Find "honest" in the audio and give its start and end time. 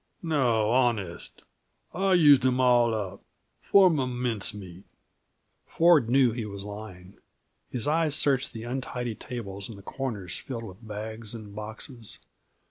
0.71-1.43